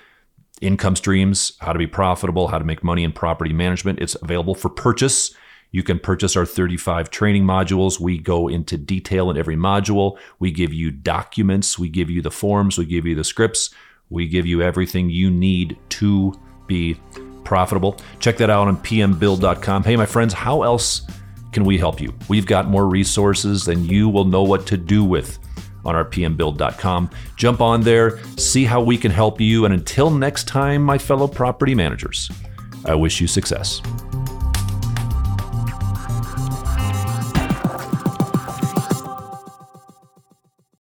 [0.61, 3.99] income streams, how to be profitable, how to make money in property management.
[3.99, 5.35] It's available for purchase.
[5.71, 7.99] You can purchase our 35 training modules.
[7.99, 10.17] We go into detail in every module.
[10.39, 13.71] We give you documents, we give you the forms, we give you the scripts,
[14.09, 16.33] we give you everything you need to
[16.67, 16.99] be
[17.43, 17.97] profitable.
[18.19, 19.83] Check that out on pmbuild.com.
[19.83, 21.01] Hey, my friends, how else
[21.51, 22.13] can we help you?
[22.29, 25.39] We've got more resources than you will know what to do with
[25.85, 27.09] on our pmbuild.com.
[27.35, 29.65] Jump on there, see how we can help you.
[29.65, 32.29] And until next time, my fellow property managers,
[32.85, 33.81] I wish you success.